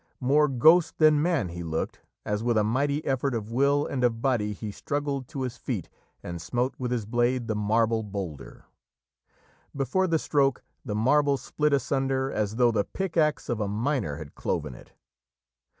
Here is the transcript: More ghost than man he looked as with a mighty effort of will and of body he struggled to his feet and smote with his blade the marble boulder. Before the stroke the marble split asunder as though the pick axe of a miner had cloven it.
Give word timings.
More 0.19 0.47
ghost 0.47 0.97
than 0.97 1.21
man 1.21 1.49
he 1.49 1.61
looked 1.61 1.99
as 2.25 2.41
with 2.41 2.57
a 2.57 2.63
mighty 2.63 3.05
effort 3.05 3.35
of 3.35 3.51
will 3.51 3.85
and 3.85 4.03
of 4.03 4.19
body 4.19 4.51
he 4.51 4.71
struggled 4.71 5.27
to 5.27 5.43
his 5.43 5.57
feet 5.57 5.89
and 6.23 6.41
smote 6.41 6.73
with 6.79 6.89
his 6.89 7.05
blade 7.05 7.47
the 7.47 7.53
marble 7.53 8.01
boulder. 8.01 8.65
Before 9.75 10.07
the 10.07 10.17
stroke 10.17 10.63
the 10.83 10.95
marble 10.95 11.37
split 11.37 11.71
asunder 11.71 12.31
as 12.31 12.55
though 12.55 12.71
the 12.71 12.83
pick 12.83 13.15
axe 13.15 13.47
of 13.47 13.59
a 13.59 13.67
miner 13.67 14.15
had 14.15 14.33
cloven 14.33 14.73
it. 14.73 14.91